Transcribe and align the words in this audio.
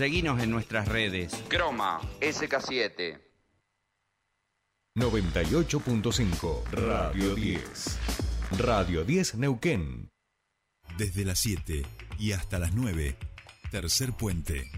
Seguinos 0.00 0.40
en 0.42 0.50
nuestras 0.50 0.88
redes. 0.88 1.30
Croma 1.48 2.00
SK7. 2.22 3.20
98.5 4.96 6.64
Radio 6.72 7.34
10. 7.34 7.98
Radio 8.56 9.04
10 9.04 9.34
Neuquén. 9.34 10.08
Desde 10.96 11.26
las 11.26 11.38
7 11.40 11.84
y 12.18 12.32
hasta 12.32 12.58
las 12.58 12.72
9. 12.72 13.14
Tercer 13.70 14.14
puente. 14.14 14.70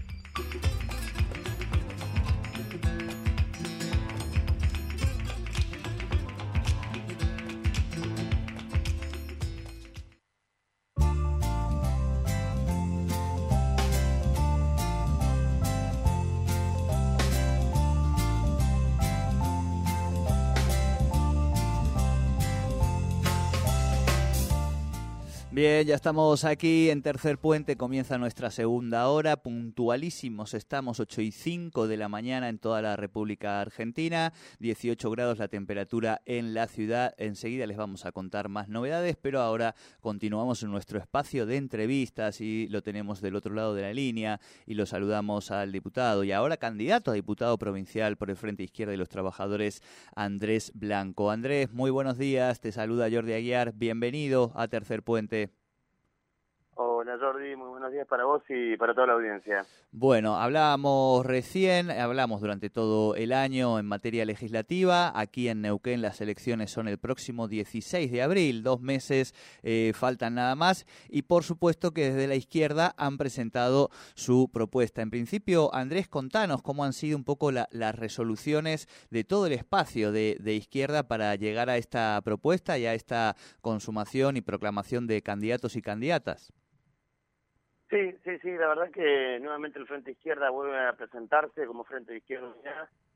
Bien, 25.63 25.87
ya 25.87 25.95
estamos 25.95 26.43
aquí 26.43 26.89
en 26.89 27.01
Tercer 27.01 27.37
Puente, 27.37 27.77
comienza 27.77 28.17
nuestra 28.17 28.51
segunda 28.51 29.07
hora, 29.07 29.37
puntualísimos 29.37 30.53
estamos, 30.55 30.99
8 30.99 31.21
y 31.21 31.31
5 31.31 31.87
de 31.87 31.95
la 31.95 32.09
mañana 32.09 32.49
en 32.49 32.59
toda 32.59 32.81
la 32.81 32.97
República 32.97 33.61
Argentina, 33.61 34.33
18 34.59 35.09
grados 35.09 35.37
la 35.37 35.47
temperatura 35.47 36.21
en 36.25 36.53
la 36.53 36.67
ciudad, 36.67 37.15
enseguida 37.17 37.65
les 37.65 37.77
vamos 37.77 38.05
a 38.05 38.11
contar 38.11 38.49
más 38.49 38.67
novedades, 38.67 39.15
pero 39.15 39.39
ahora 39.39 39.73
continuamos 40.01 40.63
en 40.63 40.71
nuestro 40.71 40.99
espacio 40.99 41.45
de 41.45 41.55
entrevistas 41.55 42.41
y 42.41 42.67
lo 42.67 42.83
tenemos 42.83 43.21
del 43.21 43.37
otro 43.37 43.53
lado 43.55 43.73
de 43.73 43.83
la 43.83 43.93
línea 43.93 44.41
y 44.65 44.73
lo 44.73 44.85
saludamos 44.85 45.49
al 45.49 45.71
diputado 45.71 46.25
y 46.25 46.33
ahora 46.33 46.57
candidato 46.57 47.09
a 47.09 47.13
diputado 47.13 47.57
provincial 47.57 48.17
por 48.17 48.29
el 48.29 48.35
Frente 48.35 48.63
Izquierda 48.63 48.95
y 48.95 48.97
los 48.97 49.07
Trabajadores, 49.07 49.81
Andrés 50.13 50.73
Blanco. 50.75 51.31
Andrés, 51.31 51.71
muy 51.71 51.89
buenos 51.89 52.17
días, 52.17 52.59
te 52.59 52.73
saluda 52.73 53.07
Jordi 53.09 53.31
Aguiar, 53.31 53.71
bienvenido 53.73 54.51
a 54.55 54.67
Tercer 54.67 55.03
Puente. 55.03 55.52
Hola 57.05 57.17
Jordi, 57.19 57.53
muy 57.57 57.67
buenos 57.67 57.91
días 57.91 58.07
para 58.07 58.23
vos 58.23 58.41
y 58.47 58.77
para 58.77 58.93
toda 58.93 59.07
la 59.07 59.13
audiencia. 59.15 59.65
Bueno, 59.91 60.37
hablábamos 60.37 61.25
recién, 61.25 61.91
hablamos 61.91 62.39
durante 62.39 62.69
todo 62.69 63.15
el 63.15 63.33
año 63.33 63.77
en 63.77 63.85
materia 63.85 64.23
legislativa. 64.23 65.11
Aquí 65.13 65.49
en 65.49 65.59
Neuquén 65.63 66.01
las 66.01 66.21
elecciones 66.21 66.71
son 66.71 66.87
el 66.87 66.97
próximo 66.99 67.49
16 67.49 68.09
de 68.09 68.21
abril, 68.21 68.63
dos 68.63 68.79
meses 68.79 69.35
eh, 69.63 69.91
faltan 69.93 70.35
nada 70.35 70.55
más. 70.55 70.85
Y 71.09 71.23
por 71.23 71.43
supuesto 71.43 71.91
que 71.91 72.05
desde 72.05 72.25
la 72.25 72.35
izquierda 72.35 72.95
han 72.95 73.17
presentado 73.17 73.89
su 74.15 74.49
propuesta. 74.49 75.01
En 75.01 75.09
principio, 75.09 75.75
Andrés, 75.75 76.07
contanos 76.07 76.61
cómo 76.61 76.85
han 76.85 76.93
sido 76.93 77.17
un 77.17 77.25
poco 77.25 77.51
las 77.51 77.95
resoluciones 77.95 78.87
de 79.09 79.25
todo 79.25 79.47
el 79.47 79.51
espacio 79.51 80.13
de, 80.13 80.37
de 80.39 80.53
izquierda 80.53 81.03
para 81.03 81.35
llegar 81.35 81.69
a 81.69 81.75
esta 81.75 82.21
propuesta 82.23 82.77
y 82.77 82.85
a 82.85 82.93
esta 82.93 83.35
consumación 83.59 84.37
y 84.37 84.41
proclamación 84.41 85.05
de 85.05 85.21
candidatos 85.21 85.75
y 85.75 85.81
candidatas. 85.81 86.53
Sí, 87.93 88.11
sí, 88.23 88.39
sí, 88.39 88.49
la 88.53 88.69
verdad 88.69 88.89
que 88.89 89.37
nuevamente 89.39 89.77
el 89.77 89.85
Frente 89.85 90.13
Izquierda 90.13 90.49
vuelve 90.49 90.79
a 90.79 90.93
presentarse 90.93 91.67
como 91.67 91.83
Frente 91.83 92.17
Izquierda 92.17 92.51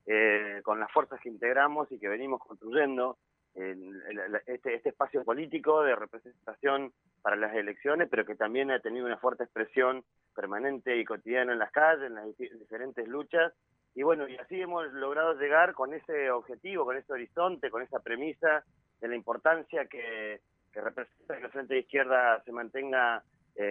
eh, 0.05 0.61
con 0.63 0.79
las 0.79 0.91
fuerzas 0.91 1.19
que 1.19 1.29
integramos 1.29 1.91
y 1.91 1.97
que 1.97 2.07
venimos 2.07 2.39
construyendo 2.41 3.17
este, 3.55 4.75
este 4.75 4.89
espacio 4.89 5.23
político 5.23 5.81
de 5.81 5.95
representación 5.95 6.93
para 7.23 7.35
las 7.35 7.55
elecciones, 7.55 8.07
pero 8.07 8.23
que 8.23 8.35
también 8.35 8.69
ha 8.69 8.79
tenido 8.79 9.07
una 9.07 9.17
fuerte 9.17 9.45
expresión 9.45 10.03
permanente 10.35 10.95
y 10.95 11.05
cotidiana 11.05 11.53
en 11.53 11.59
las 11.59 11.71
calles, 11.71 12.05
en 12.05 12.13
las 12.13 12.37
diferentes 12.37 13.07
luchas. 13.07 13.53
Y 13.95 14.03
bueno, 14.03 14.27
y 14.27 14.37
así 14.37 14.61
hemos 14.61 14.93
logrado 14.93 15.33
llegar 15.39 15.73
con 15.73 15.95
ese 15.95 16.29
objetivo, 16.29 16.85
con 16.85 16.97
ese 16.97 17.13
horizonte, 17.13 17.71
con 17.71 17.81
esa 17.81 17.99
premisa 17.99 18.63
de 19.01 19.07
la 19.07 19.15
importancia 19.15 19.87
que, 19.87 20.39
que 20.71 20.81
representa 20.81 21.35
que 21.35 21.45
el 21.45 21.51
Frente 21.51 21.73
de 21.73 21.79
Izquierda 21.79 22.43
se 22.43 22.51
mantenga 22.51 23.23
eh, 23.59 23.63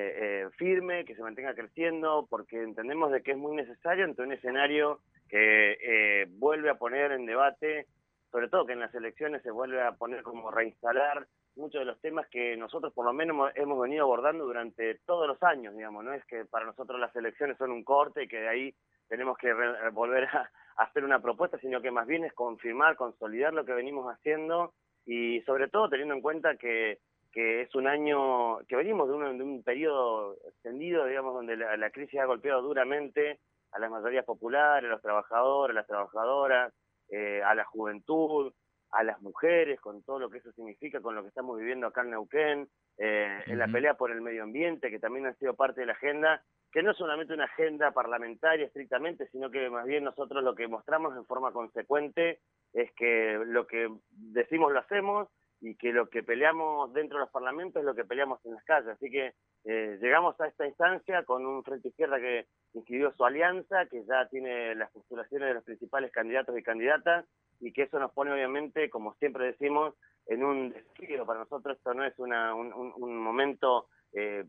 eh, 0.44 0.48
firme, 0.56 1.04
que 1.04 1.14
se 1.14 1.22
mantenga 1.22 1.54
creciendo, 1.54 2.26
porque 2.28 2.60
entendemos 2.60 3.12
de 3.12 3.22
que 3.22 3.30
es 3.30 3.36
muy 3.36 3.54
necesario 3.54 4.04
ante 4.04 4.22
un 4.22 4.32
escenario 4.32 4.98
que 5.28 5.78
eh, 5.80 6.26
vuelve 6.28 6.70
a 6.70 6.74
poner 6.74 7.12
en 7.12 7.24
debate, 7.24 7.86
sobre 8.32 8.48
todo 8.48 8.66
que 8.66 8.72
en 8.72 8.80
las 8.80 8.92
elecciones 8.96 9.42
se 9.42 9.52
vuelve 9.52 9.80
a 9.80 9.92
poner 9.92 10.24
como 10.24 10.50
reinstalar 10.50 11.28
muchos 11.54 11.78
de 11.78 11.84
los 11.84 12.00
temas 12.00 12.26
que 12.28 12.56
nosotros 12.56 12.92
por 12.92 13.06
lo 13.06 13.12
menos 13.12 13.52
hemos 13.54 13.80
venido 13.80 14.02
abordando 14.02 14.44
durante 14.44 14.96
todos 15.06 15.28
los 15.28 15.40
años, 15.44 15.76
digamos, 15.76 16.04
no 16.04 16.12
es 16.12 16.24
que 16.24 16.44
para 16.44 16.66
nosotros 16.66 16.98
las 16.98 17.14
elecciones 17.14 17.56
son 17.56 17.70
un 17.70 17.84
corte 17.84 18.24
y 18.24 18.28
que 18.28 18.40
de 18.40 18.48
ahí 18.48 18.74
tenemos 19.08 19.38
que 19.38 19.52
volver 19.92 20.24
a 20.24 20.50
hacer 20.78 21.04
una 21.04 21.22
propuesta, 21.22 21.58
sino 21.58 21.80
que 21.80 21.92
más 21.92 22.08
bien 22.08 22.24
es 22.24 22.32
confirmar, 22.32 22.96
consolidar 22.96 23.54
lo 23.54 23.64
que 23.64 23.72
venimos 23.72 24.12
haciendo 24.12 24.74
y 25.06 25.42
sobre 25.42 25.68
todo 25.68 25.88
teniendo 25.88 26.14
en 26.14 26.22
cuenta 26.22 26.56
que 26.56 26.98
que 27.36 27.60
es 27.60 27.74
un 27.74 27.86
año 27.86 28.60
que 28.66 28.76
venimos 28.76 29.08
de 29.08 29.14
un, 29.14 29.36
de 29.36 29.44
un 29.44 29.62
periodo 29.62 30.38
extendido, 30.48 31.04
digamos, 31.04 31.34
donde 31.34 31.54
la, 31.54 31.90
crisis 31.90 32.18
ha 32.18 32.24
golpeado 32.24 32.62
duramente 32.62 33.40
a 33.72 33.78
las 33.78 33.90
mayorías 33.90 34.24
populares, 34.24 34.88
a 34.88 34.92
los 34.94 35.02
trabajadores, 35.02 35.74
a 35.74 35.80
las 35.80 35.86
trabajadoras, 35.86 36.72
eh, 37.10 37.42
a 37.42 37.54
la 37.54 37.64
juventud, 37.64 38.54
a 38.90 39.04
las 39.04 39.20
mujeres, 39.20 39.78
con 39.82 40.02
todo 40.02 40.18
lo 40.18 40.30
que 40.30 40.38
eso 40.38 40.50
significa, 40.52 41.02
con 41.02 41.14
lo 41.14 41.20
que 41.20 41.28
estamos 41.28 41.58
viviendo 41.58 41.88
acá 41.88 42.00
en 42.00 42.12
Neuquén, 42.12 42.68
eh, 42.96 43.42
en 43.44 43.58
la 43.58 43.68
pelea 43.68 43.92
por 43.98 44.10
el 44.10 44.22
medio 44.22 44.42
ambiente, 44.42 44.90
que 44.90 44.98
también 44.98 45.26
ha 45.26 45.34
sido 45.34 45.54
parte 45.54 45.82
de 45.82 45.88
la 45.88 45.92
agenda, 45.92 46.42
que 46.72 46.82
no 46.82 46.92
es 46.92 46.96
solamente 46.96 47.34
una 47.34 47.44
agenda 47.44 47.90
parlamentaria 47.90 48.64
estrictamente, 48.64 49.28
sino 49.28 49.50
que 49.50 49.68
más 49.68 49.84
bien 49.84 50.04
nosotros 50.04 50.42
lo 50.42 50.54
que 50.54 50.68
mostramos 50.68 51.14
en 51.14 51.26
forma 51.26 51.52
consecuente 51.52 52.40
es 52.72 52.90
que 52.94 53.38
lo 53.44 53.66
que 53.66 53.90
decimos 54.08 54.72
lo 54.72 54.78
hacemos, 54.78 55.28
y 55.60 55.76
que 55.76 55.92
lo 55.92 56.08
que 56.08 56.22
peleamos 56.22 56.92
dentro 56.92 57.18
de 57.18 57.24
los 57.24 57.32
parlamentos 57.32 57.80
es 57.80 57.86
lo 57.86 57.94
que 57.94 58.04
peleamos 58.04 58.44
en 58.44 58.54
las 58.54 58.64
calles. 58.64 58.88
Así 58.88 59.10
que 59.10 59.34
eh, 59.64 59.98
llegamos 60.00 60.38
a 60.40 60.46
esta 60.46 60.66
instancia 60.66 61.24
con 61.24 61.46
un 61.46 61.64
Frente 61.64 61.88
Izquierda 61.88 62.18
que 62.18 62.46
inscribió 62.74 63.12
su 63.12 63.24
alianza, 63.24 63.86
que 63.86 64.04
ya 64.04 64.28
tiene 64.28 64.74
las 64.74 64.90
postulaciones 64.90 65.48
de 65.48 65.54
los 65.54 65.64
principales 65.64 66.12
candidatos 66.12 66.56
y 66.58 66.62
candidatas, 66.62 67.24
y 67.60 67.72
que 67.72 67.82
eso 67.82 67.98
nos 67.98 68.12
pone 68.12 68.32
obviamente, 68.32 68.90
como 68.90 69.14
siempre 69.14 69.46
decimos, 69.46 69.94
en 70.26 70.44
un 70.44 70.70
desafío. 70.70 71.24
Para 71.24 71.40
nosotros 71.40 71.76
esto 71.76 71.94
no 71.94 72.04
es 72.04 72.18
una, 72.18 72.54
un, 72.54 72.72
un, 72.72 73.16
momento 73.16 73.88
eh, 74.12 74.44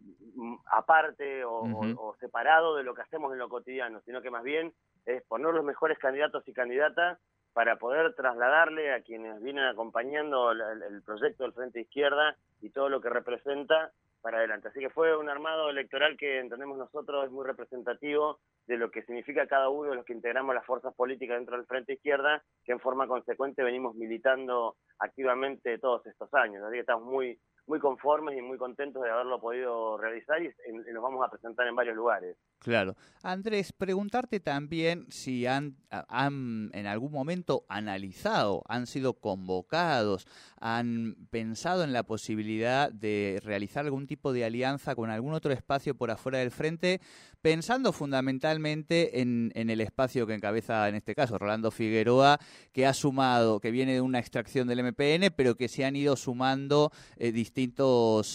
aparte 0.73 1.45
o, 1.45 1.61
o, 1.61 2.15
separado 2.19 2.75
de 2.75 2.83
lo 2.83 2.93
que 2.93 3.03
hacemos 3.03 3.31
en 3.31 3.39
lo 3.39 3.49
cotidiano, 3.49 4.01
sino 4.01 4.21
que 4.21 4.31
más 4.31 4.43
bien 4.43 4.73
es 5.05 5.23
poner 5.23 5.53
los 5.53 5.63
mejores 5.63 5.97
candidatos 5.99 6.47
y 6.47 6.53
candidatas 6.53 7.19
para 7.57 7.77
poder 7.77 8.13
trasladarle 8.13 8.93
a 8.93 9.01
quienes 9.01 9.41
vienen 9.41 9.65
acompañando 9.65 10.51
el, 10.51 11.01
proyecto 11.01 11.41
del 11.41 11.53
Frente 11.53 11.81
Izquierda 11.81 12.37
y 12.61 12.69
todo 12.69 12.87
lo 12.87 13.01
que 13.01 13.09
representa 13.09 13.91
para 14.21 14.37
adelante. 14.37 14.67
Así 14.67 14.79
que 14.79 14.91
fue 14.91 15.17
un 15.17 15.27
armado 15.27 15.71
electoral 15.71 16.17
que 16.17 16.37
entendemos 16.37 16.77
nosotros 16.77 17.25
es 17.25 17.31
muy 17.31 17.43
representativo 17.47 18.37
de 18.67 18.77
lo 18.77 18.91
que 18.91 19.01
significa 19.01 19.47
cada 19.47 19.69
uno 19.69 19.89
de 19.89 19.95
los 19.95 20.05
que 20.05 20.13
integramos 20.13 20.53
las 20.53 20.67
fuerzas 20.67 20.93
políticas 20.93 21.37
dentro 21.37 21.57
del 21.57 21.65
Frente 21.65 21.93
Izquierda, 21.93 22.43
que 22.63 22.73
en 22.73 22.79
forma 22.79 23.07
consecuente 23.07 23.63
venimos 23.63 23.95
militando 23.95 24.75
activamente 24.99 25.79
todos 25.79 26.05
estos 26.05 26.31
años. 26.35 26.63
Así 26.63 26.73
que 26.73 26.81
estamos 26.81 27.05
muy 27.05 27.39
muy 27.67 27.79
conformes 27.79 28.37
y 28.37 28.41
muy 28.41 28.57
contentos 28.57 29.03
de 29.03 29.09
haberlo 29.09 29.39
podido 29.39 29.97
realizar 29.97 30.41
y, 30.41 30.49
nos 30.93 31.03
vamos 31.03 31.23
a 31.25 31.29
presentar 31.29 31.67
en 31.67 31.75
varios 31.75 31.95
lugares. 31.95 32.37
Claro. 32.59 32.95
Andrés, 33.21 33.73
preguntarte 33.73 34.39
también 34.39 35.05
si 35.09 35.45
han, 35.45 35.75
han 35.89 36.71
en 36.73 36.87
algún 36.87 37.11
momento 37.11 37.65
analizado, 37.67 38.63
han 38.67 38.87
sido 38.87 39.13
convocados, 39.13 40.27
han 40.59 41.15
pensado 41.29 41.83
en 41.83 41.93
la 41.93 42.03
posibilidad 42.03 42.91
de 42.91 43.41
realizar 43.43 43.85
algún 43.85 44.07
tipo 44.07 44.31
de 44.31 44.45
alianza 44.45 44.95
con 44.95 45.09
algún 45.09 45.33
otro 45.33 45.51
espacio 45.51 45.93
por 45.93 46.09
afuera 46.09 46.39
del 46.39 46.51
frente, 46.51 47.01
pensando 47.41 47.91
fundamentalmente 47.91 49.21
en, 49.21 49.51
en 49.55 49.69
el 49.69 49.81
espacio 49.81 50.25
que 50.25 50.33
encabeza 50.33 50.87
en 50.87 50.95
este 50.95 51.15
caso 51.15 51.37
Rolando 51.37 51.69
Figueroa, 51.69 52.39
que 52.71 52.87
ha 52.87 52.93
sumado, 52.93 53.59
que 53.59 53.71
viene 53.71 53.93
de 53.93 54.01
una 54.01 54.19
extracción 54.19 54.67
del 54.67 54.83
MPN, 54.83 55.33
pero 55.35 55.55
que 55.55 55.67
se 55.67 55.85
han 55.85 55.95
ido 55.95 56.15
sumando 56.15 56.91
eh, 57.17 57.31
distintos 57.31 57.56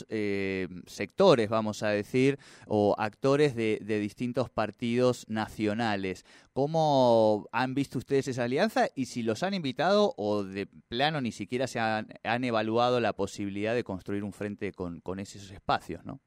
eh, 0.09 0.69
sectores, 0.87 1.49
vamos 1.49 1.83
a 1.83 1.89
decir, 1.89 2.39
o 2.67 2.95
actores 2.99 3.55
de, 3.55 3.79
distintos 4.01 4.51
partidos 4.51 5.29
nacionales. 5.29 6.25
¿Cómo 6.53 7.47
han 7.53 7.75
visto 7.75 7.99
ustedes 7.99 8.29
esa 8.29 8.45
alianza 8.45 8.87
y 8.95 9.07
si 9.07 9.23
los 9.23 9.43
han 9.43 9.55
invitado 9.55 10.13
o 10.17 10.43
de 10.43 10.67
plano 10.89 11.21
ni 11.21 11.33
siquiera 11.33 11.67
se 11.67 11.79
han, 11.79 12.07
evaluado 12.45 13.01
la 13.01 13.13
posibilidad 13.13 13.75
de 13.75 13.85
construir 13.85 14.25
un 14.25 14.33
frente 14.33 14.73
con, 14.73 15.19
esos 15.19 15.51
espacios, 15.51 16.05
no? 16.05 16.21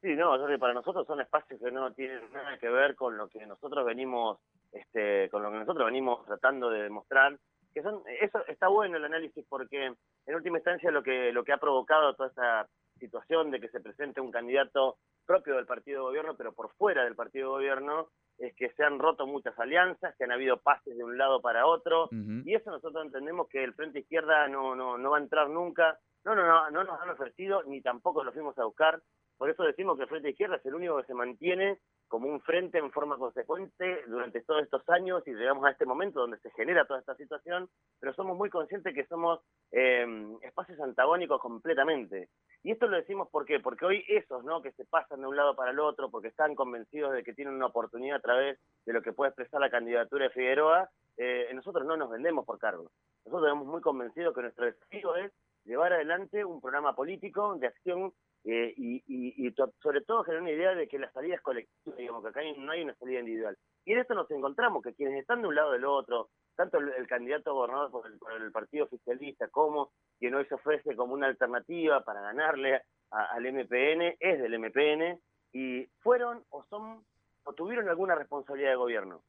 Sí, 0.00 0.14
no, 0.14 0.36
para 0.58 0.74
nosotros 0.74 1.06
son 1.06 1.20
espacios 1.20 1.60
que 1.60 1.70
no 1.70 1.92
tienen 1.92 2.20
nada 2.32 2.58
que 2.58 2.68
ver 2.68 2.94
con 2.94 3.16
lo 3.16 3.28
que 3.28 3.44
nosotros 3.46 3.84
venimos, 3.84 4.38
este, 4.72 5.28
con 5.30 5.42
lo 5.42 5.50
que 5.50 5.58
nosotros 5.58 5.86
venimos 5.86 6.24
tratando 6.26 6.70
de 6.70 6.82
demostrar 6.82 7.36
eso 7.80 8.46
está 8.48 8.68
bueno 8.68 8.96
el 8.96 9.04
análisis 9.04 9.44
porque 9.48 9.86
en 10.26 10.34
última 10.34 10.58
instancia 10.58 10.90
lo 10.90 11.02
que 11.02 11.32
lo 11.32 11.44
que 11.44 11.52
ha 11.52 11.58
provocado 11.58 12.14
toda 12.14 12.28
esta 12.28 12.68
situación 12.98 13.50
de 13.50 13.60
que 13.60 13.68
se 13.68 13.80
presente 13.80 14.20
un 14.20 14.30
candidato 14.30 14.96
propio 15.26 15.56
del 15.56 15.66
partido 15.66 15.98
de 15.98 16.04
gobierno, 16.06 16.36
pero 16.36 16.52
por 16.52 16.72
fuera 16.74 17.04
del 17.04 17.16
partido 17.16 17.48
de 17.48 17.54
gobierno, 17.56 18.08
es 18.38 18.54
que 18.54 18.70
se 18.70 18.84
han 18.84 18.98
roto 18.98 19.26
muchas 19.26 19.58
alianzas, 19.58 20.14
que 20.16 20.24
han 20.24 20.32
habido 20.32 20.58
pases 20.58 20.96
de 20.96 21.04
un 21.04 21.18
lado 21.18 21.40
para 21.40 21.66
otro, 21.66 22.08
y 22.10 22.54
eso 22.54 22.70
nosotros 22.70 23.04
entendemos 23.04 23.48
que 23.48 23.64
el 23.64 23.74
Frente 23.74 24.00
Izquierda 24.00 24.46
no, 24.48 24.74
no, 24.74 24.96
no 24.96 25.10
va 25.10 25.18
a 25.18 25.20
entrar 25.20 25.48
nunca, 25.48 25.98
no, 26.24 26.34
no, 26.34 26.46
no, 26.46 26.70
no 26.70 26.84
nos 26.84 27.00
han 27.00 27.10
ofrecido, 27.10 27.62
ni 27.64 27.80
tampoco 27.80 28.22
lo 28.22 28.32
fuimos 28.32 28.58
a 28.58 28.64
buscar, 28.64 29.02
por 29.38 29.50
eso 29.50 29.62
decimos 29.64 29.96
que 29.96 30.04
el 30.04 30.08
Frente 30.08 30.30
Izquierda 30.30 30.56
es 30.56 30.66
el 30.66 30.74
único 30.74 30.96
que 30.98 31.06
se 31.06 31.14
mantiene 31.14 31.78
como 32.08 32.28
un 32.28 32.40
frente 32.40 32.78
en 32.78 32.90
forma 32.90 33.18
consecuente 33.18 34.02
durante 34.06 34.40
todos 34.42 34.62
estos 34.62 34.88
años 34.88 35.22
y 35.26 35.34
llegamos 35.34 35.64
a 35.64 35.70
este 35.70 35.84
momento 35.84 36.20
donde 36.20 36.38
se 36.38 36.50
genera 36.52 36.86
toda 36.86 37.00
esta 37.00 37.16
situación, 37.16 37.68
pero 38.00 38.14
somos 38.14 38.36
muy 38.36 38.48
conscientes 38.48 38.94
que 38.94 39.06
somos 39.06 39.40
eh, 39.72 40.06
espacios 40.42 40.80
antagónicos 40.80 41.40
completamente. 41.40 42.28
Y 42.62 42.72
esto 42.72 42.86
lo 42.86 42.96
decimos 42.96 43.28
¿por 43.28 43.44
qué? 43.44 43.60
porque 43.60 43.84
hoy 43.84 44.04
esos 44.08 44.44
¿no? 44.44 44.62
que 44.62 44.72
se 44.72 44.84
pasan 44.84 45.20
de 45.20 45.26
un 45.26 45.36
lado 45.36 45.54
para 45.54 45.72
el 45.72 45.80
otro, 45.80 46.10
porque 46.10 46.28
están 46.28 46.54
convencidos 46.54 47.12
de 47.12 47.22
que 47.22 47.34
tienen 47.34 47.54
una 47.54 47.66
oportunidad 47.66 48.16
a 48.18 48.22
través 48.22 48.58
de 48.84 48.92
lo 48.92 49.02
que 49.02 49.12
puede 49.12 49.30
expresar 49.30 49.60
la 49.60 49.70
candidatura 49.70 50.24
de 50.24 50.30
Figueroa, 50.30 50.88
eh, 51.16 51.50
nosotros 51.54 51.86
no 51.86 51.96
nos 51.96 52.10
vendemos 52.10 52.44
por 52.44 52.58
cargos. 52.58 52.92
Nosotros 53.24 53.48
estamos 53.48 53.66
muy 53.66 53.80
convencidos 53.80 54.34
que 54.34 54.42
nuestro 54.42 54.66
desafío 54.66 55.16
es 55.16 55.32
llevar 55.64 55.92
adelante 55.92 56.44
un 56.44 56.60
programa 56.60 56.94
político 56.94 57.56
de 57.56 57.66
acción 57.66 58.12
eh, 58.44 58.72
y, 58.76 59.02
y, 59.06 59.54
sobre 59.82 60.02
todo 60.02 60.22
generar 60.22 60.42
una 60.42 60.52
idea 60.52 60.74
de 60.74 60.86
que 60.86 60.98
la 60.98 61.10
salida 61.12 61.34
es 61.34 61.40
colectiva, 61.40 61.96
digamos, 61.96 62.22
que 62.22 62.28
acá 62.28 62.40
no 62.58 62.70
hay 62.70 62.82
una 62.82 62.94
salida 62.94 63.20
individual. 63.20 63.56
Y 63.84 63.92
en 63.92 63.98
esto 63.98 64.14
nos 64.14 64.30
encontramos, 64.30 64.82
que 64.82 64.94
quienes 64.94 65.20
están 65.20 65.42
de 65.42 65.48
un 65.48 65.54
lado 65.54 65.72
del 65.72 65.84
otro, 65.84 66.28
tanto 66.54 66.78
el, 66.78 67.06
candidato 67.06 67.54
gobernador 67.54 67.90
por 67.90 68.32
el, 68.40 68.52
partido 68.52 68.84
oficialista 68.84 69.48
como 69.48 69.90
quien 70.18 70.34
hoy 70.34 70.44
se 70.46 70.54
ofrece 70.54 70.94
como 70.96 71.14
una 71.14 71.26
alternativa 71.26 72.04
para 72.04 72.20
ganarle 72.20 72.82
al 73.10 73.42
MPN, 73.44 74.16
es 74.20 74.40
del 74.40 74.58
MPN, 74.58 75.20
y 75.52 75.86
fueron 76.00 76.44
o 76.50 76.64
son 76.64 77.04
o 77.44 77.52
tuvieron 77.52 77.88
alguna 77.88 78.14
responsabilidad 78.16 78.70
de 78.70 78.76
gobierno. 78.76 79.22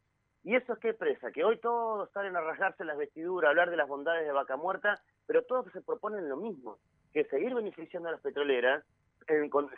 Y 0.43 0.55
eso 0.55 0.73
es 0.73 0.79
que 0.79 0.93
presa, 0.93 1.31
que 1.31 1.43
hoy 1.43 1.59
todos 1.59 2.09
salen 2.11 2.35
a 2.35 2.41
rasgarse 2.41 2.85
las 2.85 2.97
vestiduras, 2.97 3.47
a 3.47 3.51
hablar 3.51 3.69
de 3.69 3.77
las 3.77 3.87
bondades 3.87 4.25
de 4.25 4.31
Vaca 4.31 4.57
Muerta, 4.57 4.99
pero 5.25 5.43
todos 5.43 5.71
se 5.71 5.81
proponen 5.81 6.29
lo 6.29 6.37
mismo, 6.37 6.79
que 7.13 7.25
seguir 7.25 7.53
beneficiando 7.53 8.09
a 8.09 8.13
las 8.13 8.21
petroleras 8.21 8.83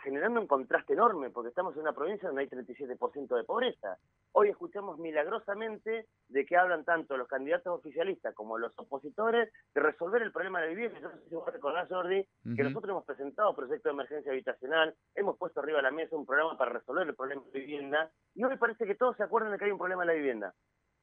generando 0.02 0.40
un 0.40 0.46
contraste 0.46 0.92
enorme, 0.92 1.30
porque 1.30 1.48
estamos 1.48 1.74
en 1.74 1.82
una 1.82 1.92
provincia 1.92 2.28
donde 2.28 2.42
hay 2.42 2.48
37% 2.48 3.36
de 3.36 3.44
pobreza. 3.44 3.98
Hoy 4.32 4.48
escuchamos 4.48 4.98
milagrosamente 4.98 6.06
de 6.28 6.46
que 6.46 6.56
hablan 6.56 6.84
tanto 6.84 7.16
los 7.16 7.26
candidatos 7.26 7.78
oficialistas 7.78 8.34
como 8.34 8.58
los 8.58 8.72
opositores 8.78 9.52
de 9.74 9.80
resolver 9.80 10.22
el 10.22 10.32
problema 10.32 10.60
de 10.60 10.66
la 10.66 10.70
vivienda. 10.70 11.00
Yo 11.00 11.08
no 11.08 11.16
sé 11.16 11.28
si 11.28 11.34
vos 11.34 11.52
recordás, 11.52 11.88
Jordi, 11.88 12.26
que 12.56 12.62
nosotros 12.62 12.90
hemos 12.90 13.04
presentado 13.04 13.54
proyecto 13.54 13.88
de 13.88 13.94
emergencia 13.94 14.32
habitacional, 14.32 14.94
hemos 15.14 15.36
puesto 15.36 15.60
arriba 15.60 15.78
de 15.78 15.82
la 15.82 15.90
mesa 15.90 16.16
un 16.16 16.26
programa 16.26 16.56
para 16.56 16.72
resolver 16.72 17.08
el 17.08 17.14
problema 17.14 17.42
de 17.52 17.58
la 17.58 17.66
vivienda, 17.66 18.10
y 18.34 18.44
hoy 18.44 18.56
parece 18.56 18.86
que 18.86 18.94
todos 18.94 19.16
se 19.16 19.24
acuerdan 19.24 19.52
de 19.52 19.58
que 19.58 19.64
hay 19.64 19.72
un 19.72 19.78
problema 19.78 20.04
en 20.04 20.08
la 20.08 20.14
vivienda. 20.14 20.54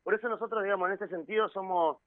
Por 0.08 0.14
eso 0.14 0.30
nosotros, 0.30 0.64
digamos, 0.64 0.88
en 0.88 0.94
este 0.94 1.10
sentido 1.10 1.50
somos 1.50 1.98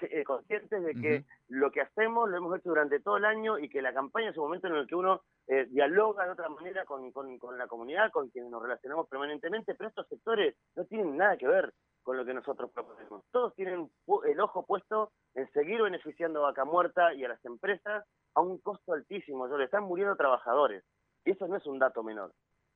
eh, 0.00 0.24
conscientes 0.24 0.84
de 0.84 0.94
que 0.94 1.26
lo 1.48 1.70
que 1.70 1.82
hacemos 1.82 2.30
lo 2.30 2.38
hemos 2.38 2.58
hecho 2.58 2.70
durante 2.70 2.98
todo 3.00 3.18
el 3.18 3.26
año 3.26 3.58
y 3.58 3.68
que 3.68 3.82
la 3.82 3.92
campaña 3.92 4.30
es 4.30 4.38
un 4.38 4.44
momento 4.44 4.68
en 4.68 4.76
el 4.76 4.86
que 4.86 4.94
uno 4.94 5.20
eh, 5.48 5.66
dialoga 5.66 6.24
de 6.24 6.30
otra 6.30 6.48
manera 6.48 6.86
con, 6.86 7.12
con, 7.12 7.58
la 7.58 7.66
comunidad, 7.66 8.10
con 8.10 8.30
quienes 8.30 8.50
nos 8.50 8.62
relacionamos 8.62 9.06
permanentemente, 9.06 9.74
pero 9.74 9.90
estos 9.90 10.08
sectores 10.08 10.56
no 10.76 10.86
tienen 10.86 11.14
nada 11.14 11.36
que 11.36 11.46
ver 11.46 11.74
con 12.02 12.16
lo 12.16 12.24
que 12.24 12.32
nosotros 12.32 12.70
proponemos. 12.72 13.22
Todos 13.30 13.54
tienen 13.54 13.90
el 14.24 14.40
ojo 14.40 14.64
puesto 14.64 15.12
en 15.34 15.46
seguir 15.52 15.82
beneficiando 15.82 16.38
a 16.38 16.52
Vaca 16.52 16.64
Muerta 16.64 17.12
y 17.12 17.22
a 17.26 17.28
las 17.28 17.44
empresas 17.44 18.02
a 18.34 18.40
un 18.40 18.62
costo 18.62 18.94
altísimo. 18.94 19.46
le 19.46 19.64
están 19.64 19.84
muriendo 19.84 20.16
trabajadores. 20.16 20.84
Y 21.26 21.32
eso 21.32 21.46
no 21.48 21.58
es 21.58 21.66
un 21.66 21.78
dato 21.78 22.02
menor. 22.02 22.32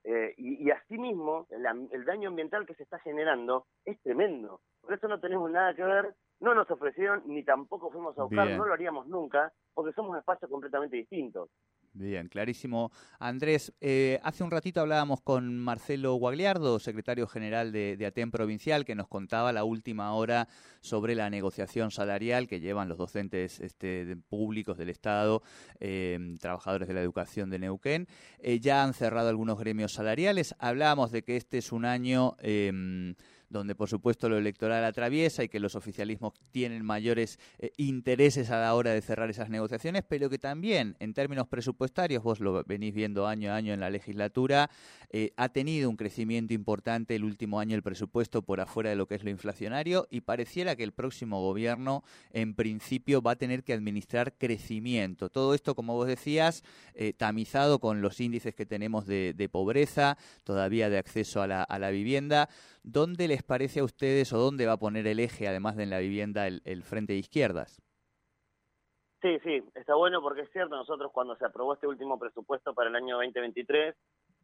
Eh, 0.08 0.34
y, 0.36 0.64
y 0.64 0.70
asimismo, 0.70 1.48
el 1.50 2.04
daño 2.04 2.28
ambiental 2.28 2.64
que 2.64 2.74
se 2.74 2.84
está 2.84 2.98
generando 3.00 3.66
es 3.84 4.00
tremendo. 4.02 4.60
Por 4.80 4.94
eso 4.94 5.08
no 5.08 5.18
tenemos 5.18 5.50
nada 5.50 5.74
que 5.74 5.82
ver 5.82 6.14
no 6.40 6.54
nos 6.54 6.70
ofrecieron 6.70 7.22
ni 7.26 7.42
tampoco 7.42 7.90
fuimos 7.90 8.18
a 8.18 8.24
buscar, 8.24 8.48
no 8.50 8.66
lo 8.66 8.74
haríamos 8.74 9.06
nunca, 9.06 9.52
porque 9.74 9.92
somos 9.92 10.16
espacios 10.18 10.50
completamente 10.50 10.96
distintos. 10.96 11.50
Bien, 11.98 12.28
clarísimo. 12.28 12.92
Andrés, 13.18 13.72
eh, 13.80 14.20
hace 14.22 14.44
un 14.44 14.50
ratito 14.50 14.82
hablábamos 14.82 15.22
con 15.22 15.58
Marcelo 15.58 16.12
Guagliardo, 16.16 16.78
secretario 16.78 17.26
general 17.26 17.72
de, 17.72 18.04
ATEM 18.06 18.30
Provincial, 18.30 18.84
que 18.84 18.94
nos 18.94 19.08
contaba 19.08 19.50
la 19.50 19.64
última 19.64 20.12
hora 20.12 20.46
sobre 20.82 21.14
la 21.14 21.30
negociación 21.30 21.90
salarial 21.90 22.48
que 22.48 22.60
llevan 22.60 22.90
los 22.90 22.98
docentes 22.98 23.60
este, 23.60 24.14
públicos 24.28 24.76
del 24.76 24.90
Estado, 24.90 25.42
eh, 25.80 26.36
trabajadores 26.38 26.86
de 26.86 26.92
la 26.92 27.00
educación 27.00 27.48
de 27.48 27.60
Neuquén. 27.60 28.08
Eh, 28.40 28.60
ya 28.60 28.84
han 28.84 28.92
cerrado 28.92 29.30
algunos 29.30 29.58
gremios 29.58 29.94
salariales. 29.94 30.54
Hablábamos 30.58 31.12
de 31.12 31.24
que 31.24 31.38
este 31.38 31.56
es 31.56 31.72
un 31.72 31.86
año 31.86 32.36
donde 33.48 33.74
por 33.74 33.88
supuesto 33.88 34.28
lo 34.28 34.38
electoral 34.38 34.84
atraviesa 34.84 35.44
y 35.44 35.48
que 35.48 35.60
los 35.60 35.74
oficialismos 35.74 36.34
tienen 36.50 36.84
mayores 36.84 37.38
eh, 37.58 37.72
intereses 37.76 38.50
a 38.50 38.60
la 38.60 38.74
hora 38.74 38.92
de 38.92 39.02
cerrar 39.02 39.30
esas 39.30 39.50
negociaciones, 39.50 40.02
pero 40.08 40.28
que 40.30 40.38
también 40.38 40.96
en 41.00 41.14
términos 41.14 41.48
presupuestarios, 41.48 42.22
vos 42.22 42.40
lo 42.40 42.64
venís 42.64 42.94
viendo 42.94 43.26
año 43.26 43.52
a 43.52 43.56
año 43.56 43.72
en 43.72 43.80
la 43.80 43.90
legislatura, 43.90 44.70
eh, 45.10 45.32
ha 45.36 45.48
tenido 45.48 45.88
un 45.88 45.96
crecimiento 45.96 46.54
importante 46.54 47.14
el 47.14 47.24
último 47.24 47.60
año 47.60 47.76
el 47.76 47.82
presupuesto 47.82 48.42
por 48.42 48.60
afuera 48.60 48.90
de 48.90 48.96
lo 48.96 49.06
que 49.06 49.14
es 49.14 49.24
lo 49.24 49.30
inflacionario 49.30 50.06
y 50.10 50.22
pareciera 50.22 50.76
que 50.76 50.82
el 50.82 50.92
próximo 50.92 51.40
gobierno 51.40 52.02
en 52.32 52.54
principio 52.54 53.22
va 53.22 53.32
a 53.32 53.36
tener 53.36 53.64
que 53.64 53.72
administrar 53.72 54.34
crecimiento. 54.34 55.28
Todo 55.28 55.54
esto, 55.54 55.74
como 55.74 55.94
vos 55.94 56.06
decías, 56.06 56.64
eh, 56.94 57.12
tamizado 57.12 57.78
con 57.78 58.02
los 58.02 58.20
índices 58.20 58.54
que 58.54 58.66
tenemos 58.66 59.06
de, 59.06 59.48
pobreza, 59.50 60.18
todavía 60.44 60.90
de 60.90 60.98
acceso 60.98 61.42
a 61.42 61.46
la, 61.46 61.90
vivienda. 61.90 62.48
¿Dónde 62.82 63.28
les 63.36 63.42
parece 63.42 63.80
a 63.80 63.84
ustedes 63.84 64.32
o 64.32 64.38
dónde 64.38 64.64
va 64.64 64.72
a 64.72 64.78
poner 64.78 65.06
el 65.06 65.20
eje, 65.20 65.46
además 65.46 65.76
de 65.76 65.82
en 65.82 65.90
la 65.90 65.98
vivienda, 65.98 66.46
el, 66.46 66.82
frente 66.82 67.12
de 67.12 67.18
izquierdas? 67.18 67.82
Sí, 69.20 69.38
sí, 69.44 69.62
está 69.74 69.94
bueno 69.94 70.22
porque 70.22 70.42
es 70.42 70.50
cierto, 70.52 70.74
nosotros 70.74 71.12
cuando 71.12 71.36
se 71.36 71.44
aprobó 71.44 71.74
este 71.74 71.86
último 71.86 72.18
presupuesto 72.18 72.72
para 72.72 72.88
el 72.88 72.96
año 72.96 73.16
2023, 73.16 73.94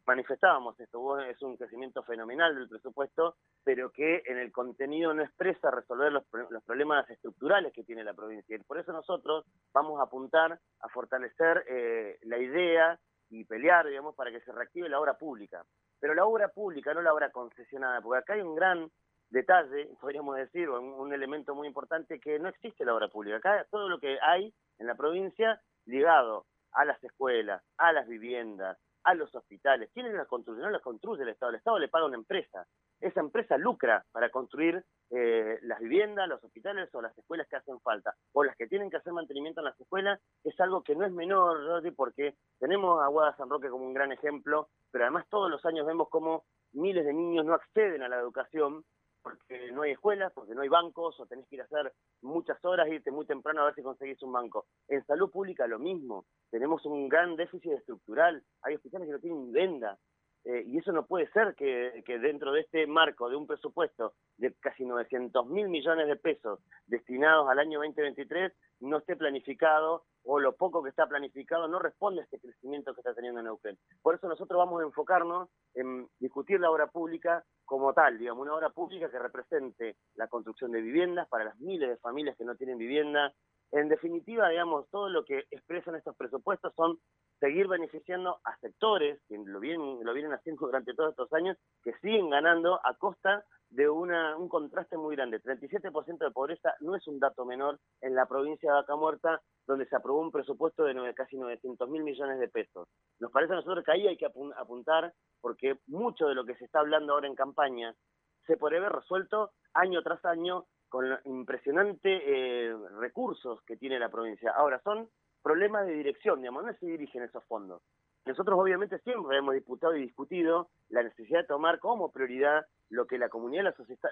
manifestábamos 0.05 0.79
esto, 0.79 1.19
es 1.21 1.41
un 1.41 1.57
crecimiento 1.57 2.03
fenomenal 2.03 2.53
del 2.53 2.69
presupuesto, 2.69 3.35
pero 3.63 3.91
que 3.91 4.21
en 4.27 4.37
el 4.37 4.51
contenido 4.51 5.11
no 5.11 5.23
expresa 5.23 5.71
resolver 5.71 6.11
los, 6.11 6.23
problemas 6.63 7.09
estructurales 7.09 7.73
que 7.73 7.83
tiene 7.83 8.03
la 8.03 8.13
provincia. 8.13 8.55
Y 8.55 8.59
por 8.59 8.77
eso 8.77 8.93
nosotros 8.93 9.43
vamos 9.73 9.99
a 9.99 10.03
apuntar 10.03 10.59
a 10.81 10.89
fortalecer 10.89 11.65
eh, 11.67 12.19
la 12.23 12.37
idea 12.37 12.99
y 13.29 13.43
pelear, 13.45 13.87
digamos, 13.87 14.13
para 14.13 14.29
que 14.29 14.41
se 14.41 14.51
reactive 14.51 14.87
la 14.87 14.99
obra 14.99 15.17
pública. 15.17 15.63
Pero 16.03 16.15
la 16.15 16.25
obra 16.25 16.49
pública, 16.49 16.93
no 16.93 17.01
la 17.01 17.13
obra 17.13 17.31
concesionada, 17.31 18.01
porque 18.01 18.19
acá 18.19 18.33
hay 18.33 18.41
un 18.41 18.55
gran 18.55 18.91
detalle, 19.29 19.87
podríamos 20.01 20.35
decir, 20.35 20.67
o 20.67 20.81
un, 20.81 21.13
elemento 21.13 21.55
muy 21.55 21.65
importante, 21.65 22.19
que 22.19 22.39
no 22.39 22.49
existe 22.49 22.83
la 22.83 22.93
obra 22.93 23.07
pública. 23.07 23.37
Acá 23.37 23.65
todo 23.71 23.87
lo 23.87 23.99
que 23.99 24.17
hay 24.21 24.53
en 24.79 24.87
la 24.87 24.95
provincia 24.95 25.61
ligado 25.85 26.45
a 26.73 26.83
las 26.83 27.01
escuelas, 27.05 27.63
a 27.77 27.93
las 27.93 28.05
viviendas, 28.05 28.77
a 29.05 29.13
los 29.13 29.33
hospitales. 29.33 29.91
¿Quiénes 29.93 30.13
las 30.13 30.27
construyen? 30.27 30.63
No 30.63 30.71
las 30.71 30.81
construye 30.81 31.23
el 31.23 31.29
Estado. 31.29 31.51
El 31.51 31.59
Estado 31.59 31.79
le 31.79 31.87
paga 31.87 32.03
a 32.03 32.07
una 32.09 32.17
empresa. 32.17 32.67
Esa 33.03 33.19
empresa 33.19 33.57
lucra 33.57 34.05
para 34.13 34.29
construir 34.29 34.81
eh, 35.09 35.59
las 35.63 35.79
viviendas, 35.81 36.29
los 36.29 36.41
hospitales 36.41 36.89
o 36.95 37.01
las 37.01 37.17
escuelas 37.17 37.47
que 37.49 37.57
hacen 37.57 37.79
falta. 37.81 38.15
O 38.31 38.45
las 38.45 38.55
que 38.55 38.67
tienen 38.67 38.89
que 38.89 38.95
hacer 38.95 39.11
mantenimiento 39.11 39.59
en 39.59 39.65
las 39.65 39.79
escuelas. 39.79 40.21
Es 40.45 40.57
algo 40.61 40.83
que 40.83 40.95
no 40.95 41.05
es 41.05 41.11
menor, 41.11 41.65
Jordi, 41.67 41.91
porque 41.91 42.35
tenemos 42.59 43.03
a 43.03 43.07
Guada 43.07 43.35
San 43.35 43.49
Roque 43.49 43.69
como 43.69 43.85
un 43.85 43.93
gran 43.93 44.13
ejemplo, 44.13 44.69
pero 44.89 45.03
además 45.03 45.25
todos 45.29 45.51
los 45.51 45.65
años 45.65 45.85
vemos 45.85 46.07
cómo 46.09 46.45
miles 46.71 47.05
de 47.05 47.13
niños 47.13 47.45
no 47.45 47.53
acceden 47.53 48.03
a 48.03 48.07
la 48.07 48.19
educación 48.19 48.85
porque 49.21 49.71
no 49.71 49.83
hay 49.83 49.91
escuelas, 49.91 50.31
porque 50.33 50.53
no 50.53 50.61
hay 50.61 50.69
bancos, 50.69 51.19
o 51.19 51.25
tenés 51.25 51.47
que 51.47 51.55
ir 51.55 51.61
a 51.61 51.65
hacer 51.65 51.93
muchas 52.21 52.63
horas, 52.65 52.89
irte 52.89 53.09
muy 53.09 53.25
temprano 53.25 53.61
a 53.61 53.65
ver 53.65 53.75
si 53.75 53.81
conseguís 53.81 54.21
un 54.21 54.33
banco. 54.33 54.65
En 54.89 55.03
salud 55.05 55.31
pública 55.31 55.65
lo 55.65 55.79
mismo, 55.79 56.25
tenemos 56.51 56.85
un 56.85 57.07
gran 57.07 57.35
déficit 57.35 57.71
estructural, 57.71 58.43
hay 58.61 58.75
hospitales 58.75 59.07
que 59.07 59.13
no 59.13 59.19
tienen 59.19 59.51
venda, 59.51 59.97
eh, 60.45 60.63
y 60.65 60.77
eso 60.77 60.91
no 60.91 61.05
puede 61.05 61.29
ser 61.31 61.55
que, 61.55 62.03
que, 62.05 62.19
dentro 62.19 62.51
de 62.51 62.61
este 62.61 62.85
marco 62.85 63.29
de 63.29 63.35
un 63.37 63.47
presupuesto 63.47 64.13
de 64.37 64.53
casi 64.59 64.83
900 64.85 65.47
mil 65.47 65.69
millones 65.69 66.07
de 66.07 66.17
pesos 66.17 66.59
destinados 66.85 67.49
al 67.49 67.59
año 67.59 67.79
2023 67.79 68.51
no 68.81 68.97
esté 68.97 69.15
planificado 69.15 70.03
o 70.23 70.39
lo 70.39 70.55
poco 70.55 70.83
que 70.83 70.89
está 70.89 71.07
planificado 71.07 71.67
no 71.67 71.79
responde 71.79 72.21
a 72.21 72.23
este 72.25 72.39
crecimiento 72.39 72.93
que 72.93 73.01
está 73.01 73.13
teniendo 73.13 73.41
Neuquén. 73.41 73.77
Por 74.01 74.15
eso 74.15 74.27
nosotros 74.27 74.57
vamos 74.57 74.81
a 74.81 74.85
enfocarnos 74.85 75.49
en 75.75 76.07
discutir 76.19 76.59
la 76.59 76.71
obra 76.71 76.87
pública 76.87 77.43
como 77.65 77.93
tal, 77.93 78.17
digamos, 78.17 78.43
una 78.43 78.55
obra 78.55 78.69
pública 78.69 79.09
que 79.09 79.19
represente 79.19 79.97
la 80.15 80.27
construcción 80.27 80.71
de 80.71 80.81
viviendas 80.81 81.27
para 81.27 81.45
las 81.45 81.59
miles 81.59 81.89
de 81.89 81.97
familias 81.97 82.37
que 82.37 82.45
no 82.45 82.55
tienen 82.55 82.77
vivienda. 82.77 83.33
En 83.73 83.89
definitiva, 83.89 84.49
digamos, 84.49 84.87
todo 84.91 85.09
lo 85.09 85.25
que 85.25 85.45
expresan 85.49 85.95
estos 85.95 86.15
presupuestos 86.15 86.71
son 86.75 86.99
seguir 87.39 87.67
beneficiando 87.67 88.39
a 88.43 88.55
sectores 88.59 89.19
que 89.27 89.35
lo 89.35 89.59
vienen, 89.59 89.97
lo 90.03 90.13
vienen 90.13 90.31
haciendo 90.31 90.61
durante 90.67 90.93
todos 90.93 91.09
estos 91.09 91.33
años, 91.33 91.57
que 91.83 91.93
siguen 91.93 92.29
ganando 92.29 92.79
a 92.85 92.93
costa 92.93 93.43
de 93.71 93.89
una, 93.89 94.37
un 94.37 94.47
contraste 94.47 94.95
muy 94.95 95.15
grande. 95.15 95.41
37% 95.41 96.19
de 96.19 96.29
pobreza 96.29 96.75
no 96.81 96.95
es 96.95 97.07
un 97.07 97.19
dato 97.19 97.45
menor 97.45 97.79
en 98.01 98.13
la 98.13 98.27
provincia 98.27 98.69
de 98.69 98.77
Vaca 98.77 98.95
Muerta, 98.95 99.41
donde 99.65 99.87
se 99.87 99.95
aprobó 99.95 100.19
un 100.19 100.29
presupuesto 100.29 100.83
de 100.83 101.13
casi 101.15 101.35
900 101.35 101.89
mil 101.89 102.03
millones 102.03 102.39
de 102.39 102.49
pesos. 102.49 102.87
Nos 103.19 103.31
parece 103.31 103.53
a 103.53 103.55
nosotros 103.55 103.83
que 103.83 103.91
ahí 103.91 104.07
hay 104.07 104.17
que 104.17 104.27
apuntar, 104.27 105.11
porque 105.41 105.79
mucho 105.87 106.27
de 106.27 106.35
lo 106.35 106.45
que 106.45 106.55
se 106.57 106.65
está 106.65 106.81
hablando 106.81 107.13
ahora 107.13 107.27
en 107.27 107.33
campaña 107.33 107.95
se 108.45 108.57
puede 108.57 108.79
ver 108.79 108.91
resuelto 108.91 109.51
año 109.73 110.01
tras 110.03 110.23
año 110.25 110.65
con 110.89 111.05
impresionantes 111.25 112.21
eh, 112.25 112.73
recursos 112.99 113.61
que 113.63 113.77
tiene 113.77 113.99
la 113.99 114.09
provincia. 114.09 114.51
Ahora, 114.51 114.79
son 114.83 115.09
problemas 115.41 115.87
de 115.87 115.93
dirección, 115.93 116.39
digamos, 116.39 116.63
no 116.63 116.73
se 116.73 116.85
dirigen 116.85 117.23
esos 117.23 117.43
fondos. 117.45 117.81
Nosotros 118.25 118.57
obviamente 118.57 118.99
siempre 118.99 119.37
hemos 119.37 119.53
disputado 119.53 119.95
y 119.95 120.01
discutido 120.01 120.69
la 120.89 121.03
necesidad 121.03 121.41
de 121.41 121.47
tomar 121.47 121.79
como 121.79 122.11
prioridad 122.11 122.65
lo 122.89 123.05
que 123.05 123.17
la 123.17 123.27
comunidad 123.27 123.61
y 123.61 123.65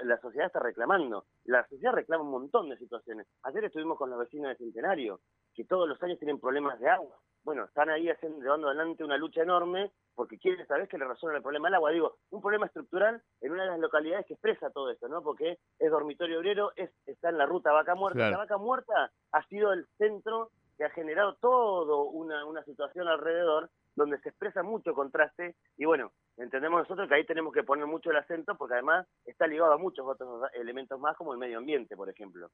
la, 0.05 0.17
sociedad, 0.19 0.47
está 0.47 0.59
reclamando. 0.59 1.25
La 1.45 1.65
sociedad 1.67 1.93
reclama 1.93 2.23
un 2.23 2.31
montón 2.31 2.69
de 2.69 2.77
situaciones. 2.77 3.27
Ayer 3.43 3.65
estuvimos 3.65 3.97
con 3.97 4.09
los 4.09 4.19
vecinos 4.19 4.49
de 4.49 4.57
Centenario, 4.57 5.21
que 5.53 5.65
todos 5.65 5.87
los 5.87 6.01
años 6.03 6.19
tienen 6.19 6.39
problemas 6.39 6.79
de 6.79 6.89
agua. 6.89 7.17
Bueno, 7.43 7.65
están 7.65 7.89
ahí 7.89 8.09
haciendo, 8.09 8.39
llevando 8.41 8.67
adelante 8.67 9.03
una 9.03 9.17
lucha 9.17 9.43
enorme 9.43 9.91
porque 10.13 10.37
quieren 10.37 10.65
saber 10.67 10.87
que 10.87 10.97
le 10.97 11.07
resuelven 11.07 11.37
el 11.37 11.43
problema 11.43 11.67
del 11.67 11.75
agua. 11.75 11.91
Digo, 11.91 12.17
un 12.31 12.41
problema 12.41 12.65
estructural 12.65 13.21
en 13.39 13.51
una 13.51 13.63
de 13.63 13.69
las 13.69 13.79
localidades 13.79 14.25
que 14.25 14.33
expresa 14.33 14.71
todo 14.71 14.91
esto, 14.91 15.07
¿no? 15.07 15.23
Porque 15.23 15.57
es 15.79 15.91
dormitorio 15.91 16.39
obrero, 16.39 16.71
es, 16.75 16.91
está 17.05 17.29
en 17.29 17.37
la 17.37 17.45
ruta 17.45 17.71
Vaca 17.71 17.95
Muerta. 17.95 18.29
La 18.29 18.37
Vaca 18.37 18.57
Muerta 18.57 19.11
ha 19.31 19.47
sido 19.47 19.73
el 19.73 19.87
centro 19.97 20.51
que 20.81 20.85
ha 20.85 20.89
generado 20.89 21.35
todo 21.35 22.05
una, 22.05 22.43
una 22.43 22.63
situación 22.63 23.07
alrededor 23.07 23.69
donde 23.95 24.17
se 24.21 24.29
expresa 24.29 24.63
mucho 24.63 24.95
contraste 24.95 25.55
y 25.77 25.85
bueno, 25.85 26.11
entendemos 26.37 26.79
nosotros 26.79 27.07
que 27.07 27.13
ahí 27.13 27.23
tenemos 27.23 27.53
que 27.53 27.61
poner 27.61 27.85
mucho 27.85 28.09
el 28.09 28.17
acento 28.17 28.57
porque 28.57 28.73
además 28.73 29.05
está 29.25 29.45
ligado 29.45 29.73
a 29.73 29.77
muchos 29.77 30.07
otros 30.07 30.49
elementos 30.55 30.99
más 30.99 31.15
como 31.17 31.33
el 31.33 31.37
medio 31.37 31.59
ambiente, 31.59 31.95
por 31.95 32.09
ejemplo. 32.09 32.49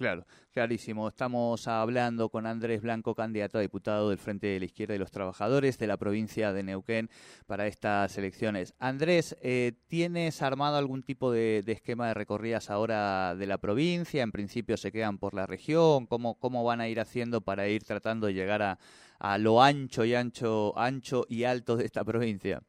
Claro, 0.00 0.24
clarísimo. 0.54 1.08
Estamos 1.08 1.68
hablando 1.68 2.30
con 2.30 2.46
Andrés 2.46 2.80
Blanco, 2.80 3.14
candidato 3.14 3.58
a 3.58 3.60
diputado 3.60 4.08
del 4.08 4.16
Frente 4.16 4.46
de 4.46 4.58
la 4.58 4.64
Izquierda 4.64 4.94
y 4.94 4.98
los 4.98 5.10
Trabajadores 5.10 5.76
de 5.76 5.86
la 5.86 5.98
provincia 5.98 6.54
de 6.54 6.62
Neuquén 6.62 7.10
para 7.46 7.66
estas 7.66 8.16
elecciones. 8.16 8.74
Andrés, 8.78 9.36
eh, 9.42 9.72
¿tienes 9.88 10.40
armado 10.40 10.78
algún 10.78 11.02
tipo 11.02 11.30
de, 11.30 11.62
esquema 11.66 12.08
de 12.08 12.14
recorridas 12.14 12.70
ahora 12.70 13.34
de 13.34 13.46
la 13.46 13.58
provincia? 13.58 14.22
En 14.22 14.32
principio 14.32 14.78
se 14.78 14.90
quedan 14.90 15.18
por 15.18 15.34
la 15.34 15.44
región. 15.44 16.06
¿Cómo, 16.06 16.38
cómo 16.40 16.64
van 16.64 16.80
a 16.80 16.88
ir 16.88 16.98
haciendo 16.98 17.42
para 17.42 17.68
ir 17.68 17.84
tratando 17.84 18.26
de 18.26 18.32
llegar 18.32 18.62
a, 18.62 18.78
a 19.18 19.36
lo 19.36 19.62
ancho 19.62 20.06
y 20.06 20.14
ancho, 20.14 20.72
ancho 20.78 21.26
y 21.28 21.44
alto 21.44 21.76
de 21.76 21.84
esta 21.84 22.04
provincia? 22.04 22.62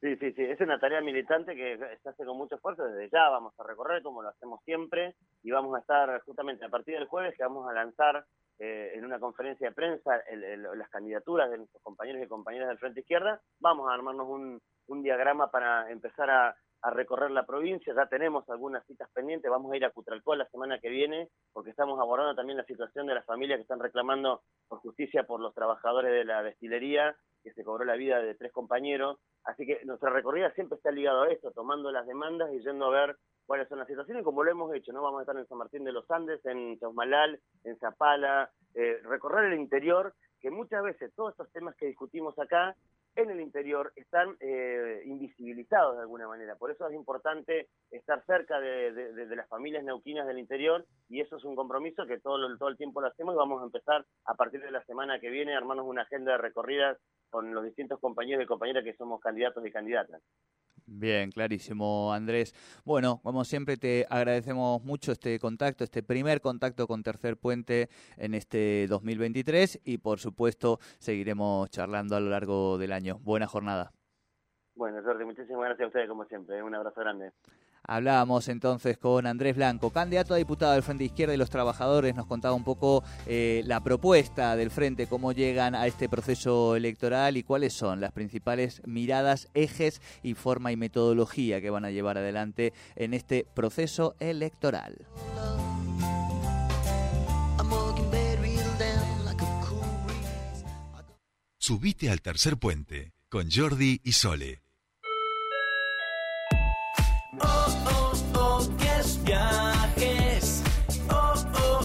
Sí, 0.00 0.14
sí, 0.20 0.32
sí, 0.34 0.42
es 0.42 0.60
una 0.60 0.78
tarea 0.78 1.00
militante 1.00 1.56
que 1.56 1.78
se 2.00 2.08
hace 2.08 2.24
con 2.24 2.38
mucho 2.38 2.54
esfuerzo. 2.54 2.84
Desde 2.84 3.10
ya 3.10 3.28
vamos 3.28 3.58
a 3.58 3.64
recorrer 3.64 4.04
como 4.04 4.22
lo 4.22 4.28
hacemos 4.28 4.60
siempre 4.64 5.16
y 5.42 5.50
vamos 5.50 5.74
a 5.76 5.80
estar 5.80 6.20
justamente 6.22 6.64
a 6.64 6.68
partir 6.68 6.94
del 6.94 7.08
jueves 7.08 7.34
que 7.36 7.42
vamos 7.42 7.68
a 7.68 7.72
lanzar 7.72 8.24
eh, 8.58 8.92
en 8.94 9.04
una 9.04 9.18
conferencia 9.18 9.68
de 9.68 9.74
prensa 9.74 10.22
las 10.76 10.88
candidaturas 10.88 11.50
de 11.50 11.58
nuestros 11.58 11.82
compañeros 11.82 12.22
y 12.22 12.28
compañeras 12.28 12.68
del 12.68 12.78
Frente 12.78 13.00
Izquierda. 13.00 13.40
Vamos 13.58 13.90
a 13.90 13.94
armarnos 13.94 14.28
un, 14.28 14.60
diagrama 15.02 15.50
para 15.50 15.90
empezar 15.90 16.30
a, 16.30 16.56
recorrer 16.94 17.30
la 17.30 17.46
provincia. 17.46 17.94
Ya 17.94 18.06
tenemos 18.06 18.48
algunas 18.50 18.84
citas 18.86 19.08
pendientes. 19.14 19.50
Vamos 19.50 19.72
a 19.72 19.76
ir 19.76 19.84
a 19.84 19.90
Cutralcó 19.90 20.34
la 20.34 20.48
semana 20.48 20.80
que 20.80 20.90
viene 20.90 21.28
porque 21.52 21.70
estamos 21.70 21.98
abordando 22.00 22.34
también 22.34 22.56
la 22.56 22.64
situación 22.64 23.06
de 23.06 23.14
las 23.14 23.24
familias 23.24 23.58
que 23.58 23.62
están 23.62 23.78
reclamando 23.78 24.42
por 24.68 24.80
justicia 24.80 25.22
por 25.22 25.40
los 25.40 25.54
trabajadores 25.54 26.10
de 26.10 26.24
la 26.24 26.42
destilería 26.42 27.16
que 27.42 27.52
se 27.52 27.62
cobró 27.62 27.84
la 27.84 27.94
vida 27.94 28.20
de 28.20 28.34
tres 28.34 28.52
compañeros. 28.52 29.18
Así 29.44 29.64
que 29.64 29.84
nuestra 29.84 30.10
recorrida 30.10 30.52
siempre 30.54 30.76
está 30.76 30.90
ligado 30.90 31.22
a 31.22 31.30
esto, 31.30 31.52
tomando 31.52 31.90
las 31.92 32.06
demandas 32.06 32.52
y 32.52 32.60
yendo 32.60 32.86
a 32.86 32.90
ver 32.90 33.16
cuáles 33.46 33.68
son 33.68 33.78
las 33.78 33.88
situaciones, 33.88 34.24
como 34.24 34.44
lo 34.44 34.50
hemos 34.50 34.74
hecho, 34.74 34.92
¿no? 34.92 35.02
Vamos 35.02 35.20
a 35.20 35.22
estar 35.22 35.36
en 35.36 35.46
San 35.46 35.58
Martín 35.58 35.84
de 35.84 35.92
los 35.92 36.10
Andes, 36.10 36.44
en 36.46 36.78
Chausmalal, 36.78 37.40
en 37.64 37.78
Zapala, 37.78 38.50
eh, 38.74 38.98
recorrer 39.04 39.52
el 39.52 39.58
interior, 39.58 40.14
que 40.40 40.50
muchas 40.50 40.82
veces 40.82 41.12
todos 41.14 41.32
estos 41.32 41.50
temas 41.52 41.76
que 41.76 41.86
discutimos 41.86 42.38
acá 42.38 42.76
en 43.14 43.30
el 43.30 43.40
interior 43.40 43.92
están 43.96 44.36
eh, 44.40 45.02
invisibilizados 45.04 45.96
de 45.96 46.02
alguna 46.02 46.26
manera. 46.26 46.56
Por 46.56 46.70
eso 46.70 46.88
es 46.88 46.94
importante 46.94 47.68
estar 47.90 48.24
cerca 48.24 48.58
de, 48.58 49.26
las 49.36 49.48
familias 49.48 49.84
neuquinas 49.84 50.26
del 50.26 50.38
interior 50.38 50.86
y 51.08 51.20
eso 51.20 51.36
es 51.36 51.44
un 51.44 51.54
compromiso 51.54 52.06
que 52.06 52.18
todo, 52.18 52.56
todo 52.56 52.68
el 52.68 52.76
tiempo 52.76 53.00
lo 53.00 53.08
hacemos 53.08 53.34
y 53.34 53.38
vamos 53.38 53.60
a 53.62 53.66
empezar 53.66 54.04
a 54.24 54.34
partir 54.34 54.62
de 54.62 54.70
la 54.70 54.82
semana 54.84 55.20
que 55.20 55.30
viene 55.30 55.54
a 55.54 55.58
armarnos 55.58 55.86
una 55.86 56.02
agenda 56.02 56.32
de 56.32 56.38
recorridas 56.38 56.98
con 57.30 57.52
los 57.54 57.64
distintos 57.64 58.00
compañeros 58.00 58.44
y 58.44 58.46
compañeras 58.46 58.84
que 58.84 58.94
somos 58.94 59.20
candidatos 59.20 59.64
y 59.66 59.70
candidatas. 59.70 60.22
Bien, 60.94 61.30
clarísimo, 61.30 62.12
Andrés. 62.12 62.54
Bueno, 62.84 63.20
como 63.22 63.44
siempre 63.44 63.78
te 63.78 64.06
agradecemos 64.10 64.82
mucho 64.84 65.12
este 65.12 65.38
contacto, 65.38 65.84
este 65.84 66.02
primer 66.02 66.42
contacto 66.42 66.86
con 66.86 67.02
Tercer 67.02 67.38
Puente 67.38 67.88
en 68.18 68.34
este 68.34 68.86
2023 68.88 69.80
y 69.84 69.98
por 69.98 70.18
supuesto 70.18 70.78
seguiremos 70.98 71.70
charlando 71.70 72.14
a 72.14 72.20
lo 72.20 72.28
largo 72.28 72.76
del 72.76 72.92
año. 72.92 73.18
Buena 73.20 73.46
jornada. 73.46 73.92
Bueno, 74.74 75.02
Jordi, 75.02 75.24
muchísimas 75.24 75.64
gracias 75.64 75.84
a 75.84 75.88
ustedes 75.88 76.08
como 76.08 76.26
siempre. 76.26 76.62
Un 76.62 76.74
abrazo 76.74 77.00
grande. 77.00 77.32
Hablábamos 77.84 78.48
entonces 78.48 78.96
con 78.96 79.26
Andrés 79.26 79.56
Blanco, 79.56 79.90
candidato 79.90 80.34
a 80.34 80.36
diputado 80.36 80.72
del 80.72 80.82
Frente 80.82 81.04
Izquierda 81.04 81.34
y 81.34 81.36
los 81.36 81.50
Trabajadores, 81.50 82.14
nos 82.14 82.26
contaba 82.26 82.54
un 82.54 82.62
poco 82.64 83.02
eh, 83.26 83.62
la 83.66 83.82
propuesta 83.82 84.54
del 84.54 84.70
Frente, 84.70 85.08
cómo 85.08 85.32
llegan 85.32 85.74
a 85.74 85.86
este 85.86 86.08
proceso 86.08 86.76
electoral 86.76 87.36
y 87.36 87.42
cuáles 87.42 87.72
son 87.72 88.00
las 88.00 88.12
principales 88.12 88.82
miradas, 88.86 89.48
ejes 89.54 90.00
y 90.22 90.34
forma 90.34 90.70
y 90.70 90.76
metodología 90.76 91.60
que 91.60 91.70
van 91.70 91.84
a 91.84 91.90
llevar 91.90 92.18
adelante 92.18 92.72
en 92.94 93.14
este 93.14 93.46
proceso 93.52 94.14
electoral. 94.20 95.06
Subite 101.58 102.10
al 102.10 102.20
tercer 102.20 102.56
puente 102.56 103.12
con 103.28 103.48
Jordi 103.50 104.00
y 104.02 104.12
Sole. 104.12 104.62